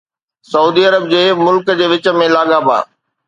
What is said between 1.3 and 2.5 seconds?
ملڪ جي وچ ۾